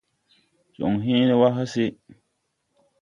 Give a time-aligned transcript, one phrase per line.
[0.77, 1.85] Jɔŋ hẽẽne wà hase.